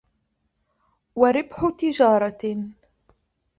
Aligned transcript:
وَرِبْحُ 1.15 1.73
تِجَارَةٍ 1.77 2.57